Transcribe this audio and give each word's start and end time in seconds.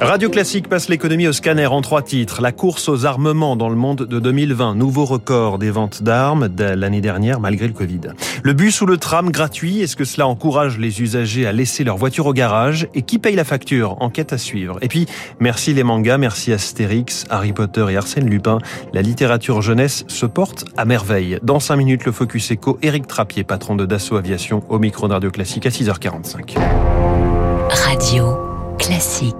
Radio 0.00 0.28
Classique 0.28 0.68
passe 0.68 0.90
l'économie 0.90 1.26
au 1.26 1.32
scanner 1.32 1.66
en 1.66 1.80
trois 1.80 2.02
titres. 2.02 2.42
La 2.42 2.52
course 2.52 2.88
aux 2.90 3.06
armements 3.06 3.56
dans 3.56 3.70
le 3.70 3.76
monde 3.76 4.02
de 4.02 4.20
2020. 4.20 4.74
Nouveau 4.74 5.06
record 5.06 5.58
des 5.58 5.70
ventes 5.70 6.02
d'armes 6.02 6.48
de 6.48 6.64
l'année 6.64 7.00
dernière 7.00 7.40
malgré 7.40 7.66
le 7.66 7.72
Covid. 7.72 8.00
Le 8.42 8.52
bus 8.52 8.80
ou 8.82 8.86
le 8.86 8.98
tram 8.98 9.30
gratuit. 9.30 9.80
Est-ce 9.80 9.96
que 9.96 10.04
cela 10.04 10.26
encourage 10.26 10.78
les 10.78 11.00
usagers 11.00 11.46
à 11.46 11.52
laisser 11.52 11.82
leur 11.82 11.96
voiture 11.96 12.26
au 12.26 12.34
garage? 12.34 12.88
Et 12.94 13.02
qui 13.02 13.18
paye 13.18 13.36
la 13.36 13.44
facture? 13.44 13.96
Enquête 14.00 14.34
à 14.34 14.38
suivre. 14.38 14.78
Et 14.82 14.88
puis, 14.88 15.06
merci 15.40 15.72
les 15.72 15.82
mangas, 15.82 16.18
merci 16.18 16.52
Astérix, 16.52 17.24
Harry 17.30 17.54
Potter 17.54 17.86
et 17.88 17.96
Arsène 17.96 18.28
Lupin. 18.28 18.58
La 18.92 19.00
littérature 19.00 19.62
jeunesse 19.62 20.04
se 20.08 20.26
porte 20.26 20.66
à 20.76 20.84
merveille. 20.84 21.38
Dans 21.42 21.58
cinq 21.58 21.76
minutes, 21.76 22.04
le 22.04 22.12
Focus 22.12 22.52
Eco, 22.52 22.78
Eric 22.82 23.06
Trappier, 23.06 23.44
patron 23.44 23.76
de 23.76 23.86
Dassault 23.86 24.16
Aviation, 24.16 24.62
au 24.68 24.78
micro 24.78 25.08
de 25.08 25.14
Radio 25.14 25.30
Classique 25.30 25.64
à 25.64 25.70
6h45. 25.70 26.58
Radio 27.70 28.36
Classique. 28.78 29.34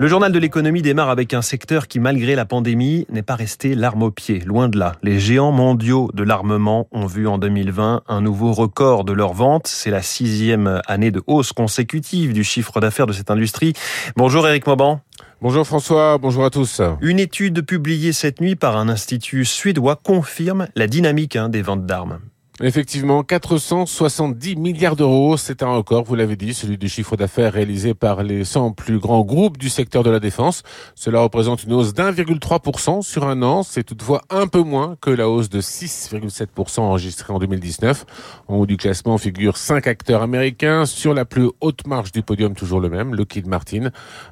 Le 0.00 0.06
journal 0.06 0.30
de 0.30 0.38
l'économie 0.38 0.80
démarre 0.80 1.10
avec 1.10 1.34
un 1.34 1.42
secteur 1.42 1.88
qui, 1.88 1.98
malgré 1.98 2.36
la 2.36 2.44
pandémie, 2.44 3.04
n'est 3.10 3.22
pas 3.22 3.34
resté 3.34 3.74
l'arme 3.74 4.04
au 4.04 4.12
pied. 4.12 4.38
Loin 4.46 4.68
de 4.68 4.78
là. 4.78 4.92
Les 5.02 5.18
géants 5.18 5.50
mondiaux 5.50 6.08
de 6.14 6.22
l'armement 6.22 6.86
ont 6.92 7.06
vu 7.06 7.26
en 7.26 7.36
2020 7.36 8.02
un 8.06 8.20
nouveau 8.20 8.52
record 8.52 9.02
de 9.04 9.12
leurs 9.12 9.32
ventes. 9.32 9.66
C'est 9.66 9.90
la 9.90 10.00
sixième 10.00 10.80
année 10.86 11.10
de 11.10 11.20
hausse 11.26 11.52
consécutive 11.52 12.32
du 12.32 12.44
chiffre 12.44 12.78
d'affaires 12.78 13.06
de 13.08 13.12
cette 13.12 13.32
industrie. 13.32 13.72
Bonjour 14.16 14.46
Eric 14.46 14.68
Mauban. 14.68 15.00
Bonjour 15.42 15.66
François, 15.66 16.16
bonjour 16.18 16.44
à 16.44 16.50
tous. 16.50 16.80
Une 17.00 17.18
étude 17.18 17.62
publiée 17.62 18.12
cette 18.12 18.40
nuit 18.40 18.54
par 18.54 18.76
un 18.76 18.88
institut 18.88 19.44
suédois 19.44 19.96
confirme 19.96 20.68
la 20.76 20.86
dynamique 20.86 21.34
hein, 21.34 21.48
des 21.48 21.62
ventes 21.62 21.86
d'armes. 21.86 22.20
Effectivement, 22.60 23.22
470 23.22 24.56
milliards 24.56 24.96
d'euros, 24.96 25.36
c'est 25.36 25.62
un 25.62 25.76
record, 25.76 26.02
vous 26.02 26.16
l'avez 26.16 26.34
dit, 26.34 26.54
celui 26.54 26.76
du 26.76 26.88
chiffre 26.88 27.16
d'affaires 27.16 27.52
réalisé 27.52 27.94
par 27.94 28.24
les 28.24 28.42
100 28.42 28.72
plus 28.72 28.98
grands 28.98 29.22
groupes 29.22 29.58
du 29.58 29.68
secteur 29.68 30.02
de 30.02 30.10
la 30.10 30.18
défense. 30.18 30.64
Cela 30.96 31.20
représente 31.20 31.62
une 31.62 31.72
hausse 31.72 31.94
d'1,3% 31.94 33.02
sur 33.02 33.28
un 33.28 33.42
an, 33.42 33.62
c'est 33.62 33.84
toutefois 33.84 34.22
un 34.28 34.48
peu 34.48 34.62
moins 34.62 34.96
que 35.00 35.10
la 35.10 35.28
hausse 35.28 35.48
de 35.48 35.60
6,7% 35.60 36.80
enregistrée 36.80 37.32
en 37.32 37.38
2019. 37.38 38.04
En 38.48 38.56
haut 38.56 38.66
du 38.66 38.76
classement 38.76 39.18
figurent 39.18 39.56
cinq 39.56 39.86
acteurs 39.86 40.22
américains, 40.22 40.84
sur 40.84 41.14
la 41.14 41.24
plus 41.24 41.50
haute 41.60 41.86
marge 41.86 42.10
du 42.10 42.22
podium 42.22 42.56
toujours 42.56 42.80
le 42.80 42.88
même, 42.88 43.14
Lockheed 43.14 43.46
Martin. 43.46 43.90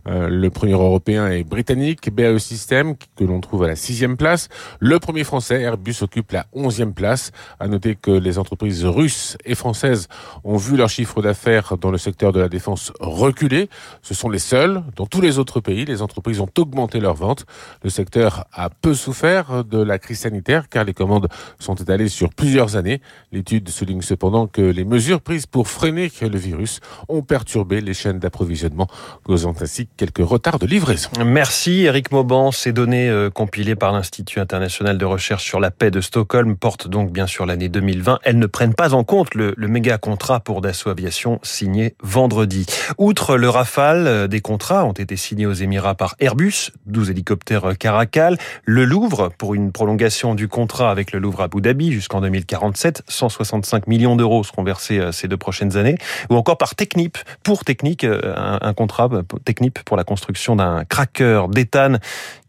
Euh, 0.08 0.28
le 0.28 0.50
premier 0.50 0.72
européen 0.72 1.28
est 1.28 1.44
britannique, 1.44 2.12
BAE 2.12 2.40
System, 2.40 2.96
que 3.14 3.22
l'on 3.22 3.40
trouve 3.40 3.62
à 3.62 3.68
la 3.68 3.76
sixième 3.76 4.16
place. 4.16 4.48
Le 4.80 4.98
premier 4.98 5.22
français, 5.22 5.62
Airbus, 5.62 5.94
occupe 6.00 6.32
la 6.32 6.46
onzième 6.52 6.92
place. 6.92 7.30
À 7.60 7.68
noter 7.68 7.94
que 7.94 8.15
les 8.18 8.38
entreprises 8.38 8.84
russes 8.84 9.38
et 9.44 9.54
françaises 9.54 10.08
ont 10.44 10.56
vu 10.56 10.76
leur 10.76 10.88
chiffre 10.88 11.22
d'affaires 11.22 11.76
dans 11.78 11.90
le 11.90 11.98
secteur 11.98 12.32
de 12.32 12.40
la 12.40 12.48
défense 12.48 12.92
reculer. 13.00 13.68
Ce 14.02 14.14
sont 14.14 14.28
les 14.28 14.38
seuls. 14.38 14.82
Dans 14.96 15.06
tous 15.06 15.20
les 15.20 15.38
autres 15.38 15.60
pays, 15.60 15.84
les 15.84 16.02
entreprises 16.02 16.40
ont 16.40 16.50
augmenté 16.58 17.00
leurs 17.00 17.14
ventes. 17.14 17.46
Le 17.82 17.90
secteur 17.90 18.46
a 18.52 18.68
peu 18.70 18.94
souffert 18.94 19.64
de 19.64 19.78
la 19.78 19.98
crise 19.98 20.20
sanitaire 20.20 20.68
car 20.68 20.84
les 20.84 20.94
commandes 20.94 21.28
sont 21.58 21.74
étalées 21.74 22.08
sur 22.08 22.30
plusieurs 22.30 22.76
années. 22.76 23.00
L'étude 23.32 23.68
souligne 23.68 24.02
cependant 24.02 24.46
que 24.46 24.62
les 24.62 24.84
mesures 24.84 25.20
prises 25.20 25.46
pour 25.46 25.68
freiner 25.68 26.10
le 26.24 26.38
virus 26.38 26.80
ont 27.08 27.22
perturbé 27.22 27.80
les 27.80 27.94
chaînes 27.94 28.18
d'approvisionnement, 28.18 28.86
causant 29.24 29.54
ainsi 29.60 29.88
quelques 29.96 30.24
retards 30.24 30.58
de 30.58 30.66
livraison. 30.66 31.10
Merci 31.24 31.82
Eric 31.82 32.12
Mauban. 32.12 32.50
Ces 32.50 32.72
données 32.72 33.08
euh, 33.08 33.30
compilées 33.30 33.76
par 33.76 33.92
l'Institut 33.92 34.40
international 34.40 34.98
de 34.98 35.04
recherche 35.04 35.44
sur 35.44 35.60
la 35.60 35.70
paix 35.70 35.90
de 35.90 36.00
Stockholm 36.00 36.56
portent 36.56 36.88
donc 36.88 37.12
bien 37.12 37.26
sûr 37.26 37.46
l'année 37.46 37.68
2020 37.68 38.05
elles 38.22 38.38
ne 38.38 38.46
prennent 38.46 38.74
pas 38.74 38.94
en 38.94 39.04
compte 39.04 39.34
le, 39.34 39.54
méga 39.56 39.98
contrat 39.98 40.40
pour 40.40 40.60
Dassault 40.60 40.90
Aviation 40.90 41.40
signé 41.42 41.94
vendredi. 42.02 42.66
Outre 42.98 43.36
le 43.36 43.48
Rafale, 43.48 44.06
euh, 44.06 44.26
des 44.26 44.40
contrats 44.40 44.84
ont 44.84 44.92
été 44.92 45.16
signés 45.16 45.46
aux 45.46 45.52
Émirats 45.52 45.94
par 45.94 46.14
Airbus, 46.20 46.70
12 46.86 47.10
hélicoptères 47.10 47.70
euh, 47.70 47.74
Caracal, 47.74 48.38
le 48.64 48.84
Louvre 48.84 49.30
pour 49.36 49.54
une 49.54 49.72
prolongation 49.72 50.34
du 50.34 50.48
contrat 50.48 50.90
avec 50.90 51.12
le 51.12 51.18
Louvre 51.18 51.42
Abu 51.42 51.60
Dhabi 51.60 51.92
jusqu'en 51.92 52.20
2047, 52.20 53.02
165 53.08 53.86
millions 53.86 54.16
d'euros 54.16 54.44
seront 54.44 54.62
versés 54.62 54.98
euh, 54.98 55.12
ces 55.12 55.28
deux 55.28 55.36
prochaines 55.36 55.76
années, 55.76 55.98
ou 56.30 56.36
encore 56.36 56.58
par 56.58 56.74
Technip, 56.74 57.18
pour 57.42 57.64
Technique, 57.64 58.04
un, 58.04 58.74
contrat 58.74 59.08
Technip 59.44 59.78
pour 59.84 59.96
la 59.96 60.04
construction 60.04 60.56
d'un 60.56 60.84
cracker 60.84 61.46
d'éthane 61.50 61.98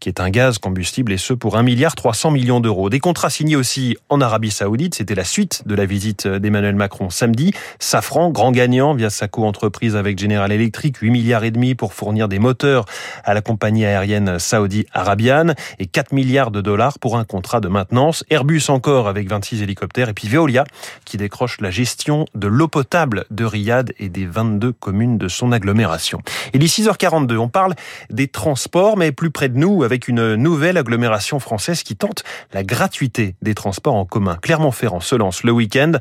qui 0.00 0.08
est 0.08 0.20
un 0.20 0.30
gaz 0.30 0.58
combustible 0.58 1.12
et 1.12 1.18
ce 1.18 1.32
pour 1.32 1.56
1 1.56 1.62
milliard 1.62 1.94
300 1.94 2.30
millions 2.30 2.60
d'euros. 2.60 2.90
Des 2.90 3.00
contrats 3.00 3.30
signés 3.30 3.56
aussi 3.56 3.96
en 4.08 4.20
Arabie 4.20 4.50
Saoudite, 4.50 4.94
c'était 4.94 5.14
la 5.14 5.24
suite 5.24 5.47
de 5.66 5.74
la 5.74 5.86
visite 5.86 6.26
d'Emmanuel 6.26 6.74
Macron 6.74 7.10
samedi. 7.10 7.52
Safran, 7.78 8.30
grand 8.30 8.52
gagnant 8.52 8.94
via 8.94 9.10
sa 9.10 9.28
co-entreprise 9.28 9.96
avec 9.96 10.18
General 10.18 10.50
Electric, 10.50 10.96
8 10.96 11.10
milliards 11.10 11.44
et 11.44 11.50
demi 11.50 11.74
pour 11.74 11.92
fournir 11.92 12.28
des 12.28 12.38
moteurs 12.38 12.84
à 13.24 13.34
la 13.34 13.40
compagnie 13.40 13.84
aérienne 13.84 14.38
Saudi 14.38 14.86
Arabian 14.92 15.54
et 15.78 15.86
4 15.86 16.12
milliards 16.12 16.50
de 16.50 16.60
dollars 16.60 16.98
pour 16.98 17.16
un 17.16 17.24
contrat 17.24 17.60
de 17.60 17.68
maintenance. 17.68 18.24
Airbus 18.30 18.62
encore 18.68 19.08
avec 19.08 19.28
26 19.28 19.62
hélicoptères 19.62 20.08
et 20.08 20.14
puis 20.14 20.28
Veolia 20.28 20.64
qui 21.04 21.16
décroche 21.16 21.60
la 21.60 21.70
gestion 21.70 22.26
de 22.34 22.46
l'eau 22.46 22.68
potable 22.68 23.24
de 23.30 23.44
Riyad 23.44 23.92
et 23.98 24.08
des 24.08 24.26
22 24.26 24.72
communes 24.72 25.18
de 25.18 25.28
son 25.28 25.52
agglomération. 25.52 26.20
Il 26.54 26.62
est 26.62 26.66
6h42, 26.66 27.36
on 27.36 27.48
parle 27.48 27.74
des 28.10 28.28
transports 28.28 28.96
mais 28.96 29.12
plus 29.12 29.30
près 29.30 29.48
de 29.48 29.58
nous 29.58 29.82
avec 29.82 30.08
une 30.08 30.34
nouvelle 30.34 30.76
agglomération 30.76 31.40
française 31.40 31.82
qui 31.82 31.96
tente 31.96 32.24
la 32.52 32.62
gratuité 32.62 33.36
des 33.42 33.54
transports 33.54 33.94
en 33.94 34.04
commun. 34.04 34.38
Clermont-Ferrand 34.40 35.00
se 35.00 35.14
le 35.44 35.52
week-end. 35.52 35.92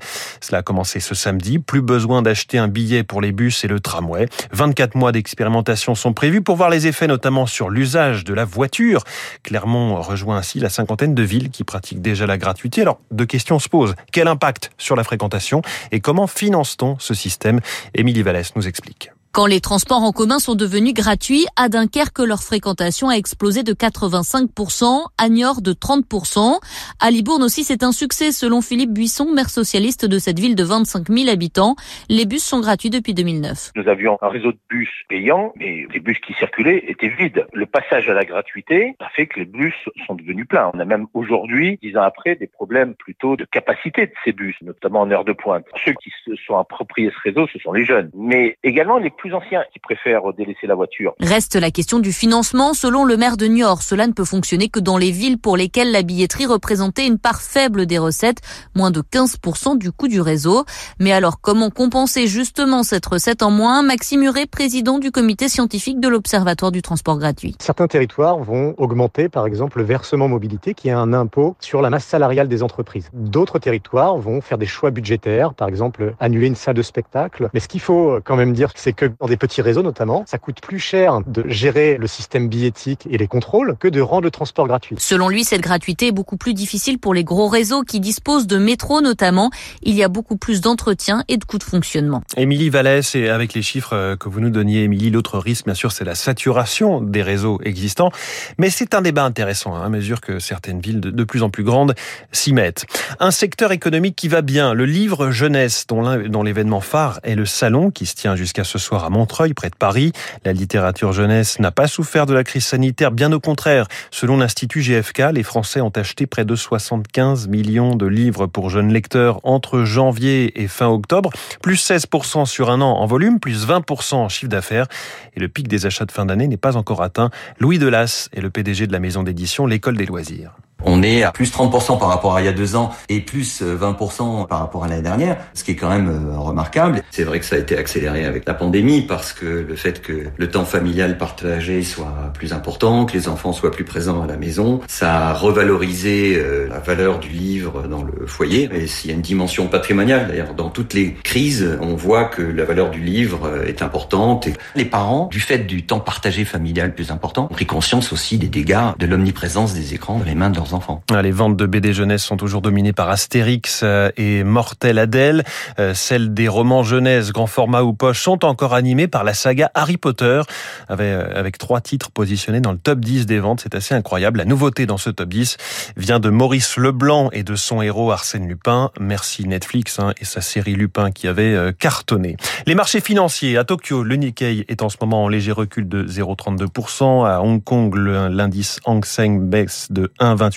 Cela 0.41 0.59
a 0.59 0.61
commencé 0.61 0.99
ce 0.99 1.15
samedi. 1.15 1.59
Plus 1.59 1.81
besoin 1.81 2.21
d'acheter 2.21 2.57
un 2.57 2.67
billet 2.67 3.03
pour 3.03 3.21
les 3.21 3.31
bus 3.31 3.63
et 3.63 3.67
le 3.67 3.79
tramway. 3.79 4.27
24 4.51 4.95
mois 4.95 5.11
d'expérimentation 5.11 5.95
sont 5.95 6.13
prévus 6.13 6.41
pour 6.41 6.55
voir 6.55 6.69
les 6.69 6.87
effets 6.87 7.07
notamment 7.07 7.45
sur 7.45 7.69
l'usage 7.69 8.23
de 8.23 8.33
la 8.33 8.45
voiture. 8.45 9.03
Clermont 9.43 10.01
rejoint 10.01 10.37
ainsi 10.37 10.59
la 10.59 10.69
cinquantaine 10.69 11.15
de 11.15 11.23
villes 11.23 11.49
qui 11.49 11.63
pratiquent 11.63 12.01
déjà 12.01 12.25
la 12.25 12.37
gratuité. 12.37 12.81
Alors, 12.81 12.99
deux 13.11 13.25
questions 13.25 13.59
se 13.59 13.69
posent. 13.69 13.95
Quel 14.11 14.27
impact 14.27 14.71
sur 14.77 14.95
la 14.95 15.03
fréquentation 15.03 15.61
et 15.91 15.99
comment 15.99 16.27
finance-t-on 16.27 16.97
ce 16.99 17.13
système? 17.13 17.59
Émilie 17.93 18.23
Vallès 18.23 18.55
nous 18.55 18.67
explique. 18.67 19.11
Quand 19.37 19.45
les 19.45 19.61
transports 19.61 20.01
en 20.01 20.11
commun 20.13 20.39
sont 20.39 20.55
devenus 20.55 20.95
gratuits, 20.95 21.45
à 21.55 21.69
Dunkerque, 21.69 22.17
leur 22.25 22.41
fréquentation 22.41 23.09
a 23.09 23.17
explosé 23.17 23.61
de 23.61 23.71
85%, 23.71 25.05
à 25.15 25.29
Niort 25.29 25.61
de 25.61 25.73
30%. 25.73 26.57
À 26.99 27.11
Libourne 27.11 27.43
aussi, 27.43 27.63
c'est 27.63 27.83
un 27.83 27.91
succès 27.91 28.31
selon 28.31 28.63
Philippe 28.63 28.93
Buisson, 28.93 29.31
maire 29.31 29.51
socialiste 29.51 30.07
de 30.07 30.17
cette 30.17 30.39
ville 30.39 30.55
de 30.55 30.63
25 30.63 31.09
000 31.09 31.29
habitants. 31.29 31.75
Les 32.09 32.25
bus 32.25 32.43
sont 32.43 32.61
gratuits 32.61 32.89
depuis 32.89 33.13
2009. 33.13 33.73
Nous 33.75 33.87
avions 33.87 34.17
un 34.23 34.29
réseau 34.29 34.53
de 34.53 34.57
bus 34.71 34.89
payants, 35.07 35.53
mais 35.57 35.85
les 35.93 35.99
bus 35.99 36.17
qui 36.17 36.33
circulaient 36.33 36.85
étaient 36.87 37.09
vides. 37.09 37.45
Le 37.53 37.67
passage 37.67 38.09
à 38.09 38.15
la 38.15 38.25
gratuité 38.25 38.95
a 38.99 39.09
fait 39.09 39.27
que 39.27 39.41
les 39.41 39.45
bus 39.45 39.75
sont 40.07 40.15
devenus 40.15 40.47
pleins. 40.47 40.71
On 40.73 40.79
a 40.79 40.85
même 40.85 41.05
aujourd'hui, 41.13 41.77
dix 41.83 41.95
ans 41.95 42.01
après, 42.01 42.33
des 42.37 42.47
problèmes 42.47 42.95
plutôt 42.95 43.35
de 43.35 43.45
capacité 43.45 44.07
de 44.07 44.13
ces 44.25 44.31
bus, 44.31 44.55
notamment 44.63 45.01
en 45.01 45.11
heure 45.11 45.25
de 45.25 45.33
pointe. 45.33 45.65
Ceux 45.85 45.93
qui 45.93 46.11
se 46.25 46.35
sont 46.47 46.57
appropriés 46.57 47.11
ce 47.11 47.29
réseau, 47.29 47.47
ce 47.53 47.59
sont 47.59 47.71
les 47.71 47.85
jeunes. 47.85 48.09
Mais 48.15 48.57
également 48.63 48.97
les 48.97 49.11
anciens 49.33 49.63
qui 49.71 49.79
préfèrent 49.79 50.33
délaisser 50.37 50.67
la 50.67 50.75
voiture. 50.75 51.15
Reste 51.19 51.55
la 51.55 51.71
question 51.71 51.99
du 51.99 52.11
financement. 52.11 52.73
Selon 52.73 53.05
le 53.05 53.17
maire 53.17 53.37
de 53.37 53.45
Niort, 53.45 53.81
cela 53.81 54.07
ne 54.07 54.13
peut 54.13 54.25
fonctionner 54.25 54.69
que 54.69 54.79
dans 54.79 54.97
les 54.97 55.11
villes 55.11 55.39
pour 55.39 55.57
lesquelles 55.57 55.91
la 55.91 56.01
billetterie 56.01 56.45
représentait 56.45 57.07
une 57.07 57.19
part 57.19 57.41
faible 57.41 57.85
des 57.85 57.97
recettes, 57.97 58.41
moins 58.75 58.91
de 58.91 59.01
15% 59.01 59.77
du 59.77 59.91
coût 59.91 60.07
du 60.07 60.21
réseau. 60.21 60.65
Mais 60.99 61.11
alors, 61.11 61.41
comment 61.41 61.69
compenser 61.69 62.27
justement 62.27 62.83
cette 62.83 63.05
recette 63.05 63.43
en 63.43 63.51
moins? 63.51 63.83
Maxime 63.83 64.23
Huret, 64.23 64.45
président 64.45 64.99
du 64.99 65.11
comité 65.11 65.49
scientifique 65.49 65.99
de 65.99 66.07
l'Observatoire 66.07 66.71
du 66.71 66.81
transport 66.81 67.17
gratuit. 67.17 67.55
Certains 67.59 67.87
territoires 67.87 68.37
vont 68.37 68.73
augmenter, 68.77 69.29
par 69.29 69.45
exemple, 69.45 69.79
le 69.79 69.83
versement 69.83 70.27
mobilité, 70.27 70.73
qui 70.73 70.89
est 70.89 70.91
un 70.91 71.13
impôt 71.13 71.55
sur 71.59 71.81
la 71.81 71.89
masse 71.89 72.05
salariale 72.05 72.47
des 72.47 72.63
entreprises. 72.63 73.09
D'autres 73.13 73.59
territoires 73.59 74.17
vont 74.17 74.41
faire 74.41 74.57
des 74.57 74.65
choix 74.65 74.91
budgétaires, 74.91 75.53
par 75.53 75.67
exemple, 75.67 76.15
annuler 76.19 76.47
une 76.47 76.55
salle 76.55 76.75
de 76.75 76.81
spectacle. 76.81 77.49
Mais 77.53 77.59
ce 77.59 77.67
qu'il 77.67 77.81
faut 77.81 78.19
quand 78.23 78.35
même 78.35 78.53
dire, 78.53 78.71
c'est 78.75 78.93
que 78.93 79.05
dans 79.19 79.27
des 79.27 79.37
petits 79.37 79.61
réseaux 79.61 79.83
notamment, 79.83 80.23
ça 80.27 80.37
coûte 80.37 80.61
plus 80.61 80.79
cher 80.79 81.21
de 81.25 81.43
gérer 81.47 81.97
le 81.97 82.07
système 82.07 82.47
billettique 82.47 83.07
et 83.09 83.17
les 83.17 83.27
contrôles 83.27 83.75
que 83.79 83.87
de 83.87 84.01
rendre 84.01 84.23
le 84.23 84.31
transport 84.31 84.67
gratuit. 84.67 84.95
Selon 84.99 85.29
lui, 85.29 85.43
cette 85.43 85.61
gratuité 85.61 86.07
est 86.07 86.11
beaucoup 86.11 86.37
plus 86.37 86.53
difficile 86.53 86.99
pour 86.99 87.13
les 87.13 87.23
gros 87.23 87.47
réseaux 87.47 87.83
qui 87.83 87.99
disposent 87.99 88.47
de 88.47 88.57
métro 88.57 89.01
notamment. 89.01 89.49
Il 89.81 89.95
y 89.95 90.03
a 90.03 90.07
beaucoup 90.07 90.37
plus 90.37 90.61
d'entretien 90.61 91.23
et 91.27 91.37
de 91.37 91.45
coûts 91.45 91.57
de 91.57 91.63
fonctionnement. 91.63 92.23
Émilie 92.35 92.69
Vallès, 92.69 93.15
et 93.15 93.29
avec 93.29 93.53
les 93.53 93.61
chiffres 93.61 93.93
euh, 93.93 94.15
que 94.15 94.29
vous 94.29 94.39
nous 94.39 94.49
donniez, 94.49 94.83
Émilie, 94.83 95.09
l'autre 95.09 95.39
risque, 95.39 95.65
bien 95.65 95.73
sûr, 95.73 95.91
c'est 95.91 96.05
la 96.05 96.15
saturation 96.15 97.01
des 97.01 97.21
réseaux 97.21 97.59
existants. 97.63 98.11
Mais 98.57 98.69
c'est 98.69 98.93
un 98.93 99.01
débat 99.01 99.23
intéressant, 99.23 99.75
hein, 99.75 99.83
à 99.83 99.89
mesure 99.89 100.21
que 100.21 100.39
certaines 100.39 100.79
villes 100.79 100.99
de 100.99 101.23
plus 101.23 101.43
en 101.43 101.49
plus 101.49 101.63
grandes 101.63 101.95
s'y 102.31 102.53
mettent. 102.53 102.85
Un 103.19 103.31
secteur 103.31 103.71
économique 103.71 104.15
qui 104.15 104.27
va 104.27 104.41
bien, 104.41 104.73
le 104.73 104.85
livre 104.85 105.31
jeunesse, 105.31 105.85
dont 105.87 106.43
l'événement 106.43 106.81
phare 106.81 107.19
est 107.23 107.35
le 107.35 107.45
salon 107.45 107.91
qui 107.91 108.05
se 108.05 108.15
tient 108.15 108.35
jusqu'à 108.35 108.63
ce 108.63 108.77
soir 108.77 108.96
à 109.05 109.09
Montreuil, 109.09 109.53
près 109.53 109.69
de 109.69 109.75
Paris. 109.75 110.11
La 110.45 110.53
littérature 110.53 111.11
jeunesse 111.11 111.59
n'a 111.59 111.71
pas 111.71 111.87
souffert 111.87 112.25
de 112.25 112.33
la 112.33 112.43
crise 112.43 112.65
sanitaire, 112.65 113.11
bien 113.11 113.31
au 113.31 113.39
contraire. 113.39 113.87
Selon 114.11 114.37
l'Institut 114.37 114.81
GFK, 114.81 115.31
les 115.33 115.43
Français 115.43 115.81
ont 115.81 115.89
acheté 115.89 116.27
près 116.27 116.45
de 116.45 116.55
75 116.55 117.47
millions 117.47 117.95
de 117.95 118.05
livres 118.05 118.47
pour 118.47 118.69
jeunes 118.69 118.91
lecteurs 118.91 119.39
entre 119.43 119.83
janvier 119.83 120.61
et 120.61 120.67
fin 120.67 120.87
octobre, 120.87 121.31
plus 121.61 121.75
16% 121.75 122.45
sur 122.45 122.69
un 122.69 122.81
an 122.81 122.97
en 122.97 123.05
volume, 123.05 123.39
plus 123.39 123.67
20% 123.67 124.15
en 124.15 124.29
chiffre 124.29 124.49
d'affaires. 124.49 124.87
Et 125.35 125.39
le 125.39 125.47
pic 125.47 125.67
des 125.67 125.85
achats 125.85 126.05
de 126.05 126.11
fin 126.11 126.25
d'année 126.25 126.47
n'est 126.47 126.57
pas 126.57 126.77
encore 126.77 127.01
atteint. 127.01 127.29
Louis 127.59 127.79
Delas 127.79 128.29
est 128.33 128.41
le 128.41 128.49
PDG 128.49 128.87
de 128.87 128.93
la 128.93 128.99
maison 128.99 129.23
d'édition 129.23 129.65
L'École 129.65 129.97
des 129.97 130.05
loisirs. 130.05 130.51
On 130.83 131.03
est 131.03 131.23
à 131.23 131.31
plus 131.31 131.51
30% 131.51 131.99
par 131.99 132.09
rapport 132.09 132.35
à 132.35 132.41
il 132.41 132.45
y 132.45 132.47
a 132.47 132.53
deux 132.53 132.75
ans 132.75 132.91
et 133.09 133.19
plus 133.19 133.61
20% 133.61 134.47
par 134.47 134.59
rapport 134.59 134.83
à 134.83 134.87
l'année 134.87 135.01
dernière, 135.01 135.37
ce 135.53 135.63
qui 135.63 135.71
est 135.71 135.75
quand 135.75 135.89
même 135.89 136.09
euh, 136.09 136.37
remarquable. 136.37 137.03
C'est 137.11 137.23
vrai 137.23 137.39
que 137.39 137.45
ça 137.45 137.55
a 137.55 137.59
été 137.59 137.77
accéléré 137.77 138.25
avec 138.25 138.45
la 138.45 138.53
pandémie 138.53 139.01
parce 139.01 139.33
que 139.33 139.45
le 139.45 139.75
fait 139.75 140.01
que 140.01 140.27
le 140.35 140.49
temps 140.49 140.65
familial 140.65 141.17
partagé 141.17 141.83
soit 141.83 142.31
plus 142.33 142.53
important, 142.53 143.05
que 143.05 143.13
les 143.13 143.27
enfants 143.27 143.53
soient 143.53 143.71
plus 143.71 143.83
présents 143.83 144.21
à 144.21 144.27
la 144.27 144.37
maison, 144.37 144.81
ça 144.87 145.29
a 145.29 145.33
revalorisé 145.33 146.35
euh, 146.37 146.67
la 146.69 146.79
valeur 146.79 147.19
du 147.19 147.29
livre 147.29 147.87
dans 147.87 148.03
le 148.03 148.27
foyer. 148.27 148.69
Et 148.73 148.87
s'il 148.87 149.09
y 149.09 149.13
a 149.13 149.15
une 149.15 149.21
dimension 149.21 149.67
patrimoniale, 149.67 150.27
d'ailleurs, 150.27 150.53
dans 150.53 150.69
toutes 150.69 150.93
les 150.93 151.13
crises, 151.13 151.77
on 151.81 151.95
voit 151.95 152.25
que 152.25 152.41
la 152.41 152.65
valeur 152.65 152.91
du 152.91 153.01
livre 153.01 153.47
euh, 153.47 153.65
est 153.65 153.81
importante. 153.81 154.47
Et 154.47 154.53
les 154.75 154.85
parents, 154.85 155.27
du 155.31 155.39
fait 155.39 155.59
du 155.59 155.85
temps 155.85 155.99
partagé 155.99 156.45
familial 156.45 156.93
plus 156.93 157.11
important, 157.11 157.45
ont 157.45 157.53
pris 157.53 157.65
conscience 157.65 158.13
aussi 158.13 158.37
des 158.37 158.47
dégâts 158.47 158.93
de 158.97 159.05
l'omniprésence 159.05 159.73
des 159.73 159.93
écrans 159.93 160.19
dans 160.19 160.25
les 160.25 160.35
mains 160.35 160.49
de 160.49 160.55
leurs 160.55 160.66
Ah, 161.11 161.21
les 161.21 161.31
ventes 161.31 161.55
de 161.55 161.65
BD 161.65 161.93
jeunesse 161.93 162.23
sont 162.23 162.35
toujours 162.35 162.61
dominées 162.61 162.91
par 162.91 163.09
Astérix 163.09 163.81
euh, 163.83 164.09
et 164.17 164.43
Mortel 164.43 164.99
Adèle. 164.99 165.43
Euh, 165.79 165.93
celles 165.93 166.33
des 166.33 166.47
romans 166.47 166.83
jeunesse, 166.83 167.31
grand 167.31 167.47
format 167.47 167.83
ou 167.83 167.93
poche, 167.93 168.21
sont 168.21 168.43
encore 168.43 168.73
animées 168.73 169.07
par 169.07 169.23
la 169.23 169.33
saga 169.33 169.71
Harry 169.73 169.97
Potter, 169.97 170.41
avec, 170.89 171.07
euh, 171.07 171.49
trois 171.57 171.79
titres 171.79 172.11
positionnés 172.11 172.59
dans 172.59 172.71
le 172.71 172.77
top 172.77 172.99
10 172.99 173.25
des 173.25 173.39
ventes. 173.39 173.61
C'est 173.61 173.75
assez 173.75 173.95
incroyable. 173.95 174.39
La 174.39 174.45
nouveauté 174.45 174.85
dans 174.85 174.97
ce 174.97 175.09
top 175.09 175.29
10 175.29 175.57
vient 175.95 176.19
de 176.19 176.29
Maurice 176.29 176.77
Leblanc 176.77 177.29
et 177.31 177.43
de 177.43 177.55
son 177.55 177.81
héros 177.81 178.11
Arsène 178.11 178.47
Lupin. 178.47 178.91
Merci 178.99 179.47
Netflix 179.47 179.99
hein, 179.99 180.13
et 180.19 180.25
sa 180.25 180.41
série 180.41 180.75
Lupin 180.75 181.11
qui 181.11 181.27
avait 181.27 181.73
cartonné. 181.79 182.35
Les 182.65 182.75
marchés 182.75 182.99
financiers 182.99 183.57
à 183.57 183.63
Tokyo, 183.63 184.03
le 184.03 184.15
Nikkei 184.15 184.65
est 184.67 184.81
en 184.81 184.89
ce 184.89 184.97
moment 185.01 185.23
en 185.23 185.29
léger 185.29 185.51
recul 185.51 185.87
de 185.87 186.03
0,32%. 186.05 187.25
À 187.25 187.41
Hong 187.41 187.63
Kong, 187.63 187.95
l'indice 187.95 188.79
Hang 188.85 189.05
Seng 189.05 189.39
baisse 189.49 189.87
de 189.89 190.11
1,28%. 190.19 190.56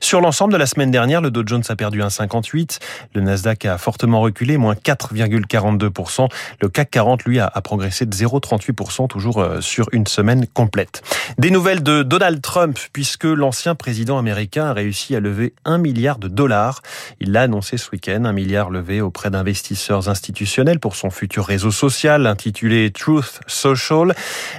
Sur 0.00 0.20
l'ensemble 0.20 0.52
de 0.52 0.58
la 0.58 0.66
semaine 0.66 0.90
dernière, 0.90 1.20
le 1.20 1.30
Dow 1.30 1.42
Jones 1.46 1.62
a 1.68 1.76
perdu 1.76 2.00
1,58. 2.00 2.78
Le 3.14 3.20
Nasdaq 3.20 3.64
a 3.64 3.78
fortement 3.78 4.20
reculé, 4.20 4.56
moins 4.56 4.74
4,42%. 4.74 6.28
Le 6.60 6.68
CAC 6.68 6.90
40, 6.90 7.24
lui, 7.24 7.40
a, 7.40 7.48
progressé 7.62 8.06
de 8.06 8.14
0,38%, 8.14 9.08
toujours 9.08 9.38
euh, 9.38 9.60
sur 9.60 9.86
une 9.92 10.06
semaine 10.06 10.46
complète. 10.46 11.02
Des 11.38 11.50
nouvelles 11.50 11.82
de 11.82 12.02
Donald 12.02 12.40
Trump, 12.40 12.78
puisque 12.92 13.24
l'ancien 13.24 13.74
président 13.74 14.18
américain 14.18 14.66
a 14.66 14.72
réussi 14.72 15.14
à 15.14 15.20
lever 15.20 15.54
1 15.64 15.78
milliard 15.78 16.18
de 16.18 16.28
dollars. 16.28 16.82
Il 17.20 17.32
l'a 17.32 17.42
annoncé 17.42 17.76
ce 17.76 17.90
week-end, 17.90 18.24
un 18.24 18.32
milliard 18.32 18.70
levé 18.70 19.00
auprès 19.00 19.30
d'investisseurs 19.30 20.08
institutionnels 20.08 20.80
pour 20.80 20.96
son 20.96 21.10
futur 21.10 21.46
réseau 21.46 21.70
social 21.70 22.26
intitulé 22.26 22.90
Truth 22.90 23.40
Social. 23.46 24.14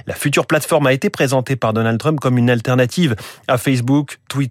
La 0.06 0.14
future 0.14 0.46
plateforme 0.46 0.86
a 0.86 0.92
été 0.92 1.10
présentée 1.10 1.56
par 1.56 1.72
Donald 1.72 1.98
Trump 1.98 2.20
comme 2.20 2.38
une 2.38 2.50
alternative 2.50 3.16
à 3.48 3.58
Facebook, 3.58 4.18
Twitter, 4.28 4.41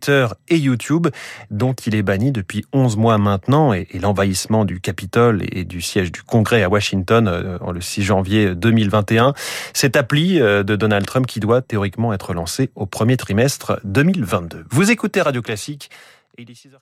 et 0.50 0.58
YouTube, 0.58 1.08
dont 1.50 1.74
il 1.74 1.96
est 1.96 2.04
banni 2.04 2.32
depuis 2.32 2.66
11 2.74 2.98
mois 2.98 3.18
maintenant, 3.18 3.74
et, 3.74 3.88
l'envahissement 4.00 4.66
du 4.66 4.82
Capitole 4.82 5.44
et 5.52 5.64
du 5.64 5.82
siège 5.82 6.12
du 6.12 6.24
Congrès 6.24 6.64
à 6.64 6.70
Washington 6.70 7.28
euh, 7.28 7.58
le 7.72 7.82
6 7.82 8.04
janvier 8.04 8.56
2021. 8.56 9.34
Cette 9.74 9.96
appli 9.96 10.40
euh, 10.40 10.64
de 10.64 10.76
Donald 10.76 11.06
Trump 11.06 11.28
qui 11.28 11.40
doit 11.40 11.62
théoriquement 11.62 12.14
être 12.14 12.34
lancée 12.34 12.70
au 12.76 12.86
premier 12.86 13.18
trimestre 13.18 13.80
2022. 13.84 14.66
Vous 14.70 14.92
écoutez 14.92 15.22
Radio 15.22 15.42
Classique 15.42 15.90
et 16.38 16.44
il 16.44 16.52
est 16.52 16.54
6h40. 16.54 16.82